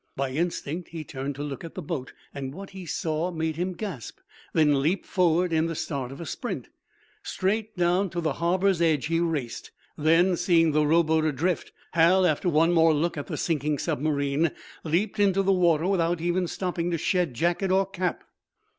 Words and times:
By 0.15 0.31
instinct 0.31 0.89
he 0.89 1.03
turned 1.03 1.35
to 1.35 1.43
look 1.43 1.63
at 1.63 1.75
the 1.75 1.81
boat, 1.83 2.11
and 2.33 2.55
what 2.55 2.71
he 2.71 2.87
saw 2.87 3.29
made 3.29 3.55
him 3.55 3.73
gasp, 3.73 4.17
then 4.51 4.81
leap 4.81 5.05
forward 5.05 5.53
in 5.53 5.67
the 5.67 5.75
start 5.75 6.11
of 6.11 6.19
a 6.19 6.25
sprint. 6.25 6.69
Straight 7.21 7.77
down 7.77 8.09
to 8.09 8.19
the 8.19 8.33
harbor's 8.33 8.81
edge 8.81 9.05
he 9.05 9.19
raced. 9.19 9.69
Then, 9.95 10.35
seeing 10.37 10.71
the 10.71 10.87
rowboat 10.87 11.23
adrift, 11.25 11.71
Hal, 11.91 12.25
after 12.25 12.49
one 12.49 12.73
more 12.73 12.95
look 12.95 13.15
at 13.15 13.27
the 13.27 13.37
sinking 13.37 13.77
submarine, 13.77 14.49
leaped 14.83 15.19
into 15.19 15.43
the 15.43 15.53
water 15.53 15.85
without 15.85 16.19
stopping 16.49 16.87
even 16.87 16.97
to 16.97 16.97
shed 16.97 17.35
jacket 17.35 17.69
or 17.69 17.85
cap. 17.85 18.23